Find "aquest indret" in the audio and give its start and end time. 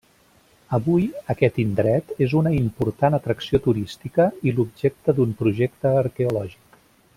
1.33-2.09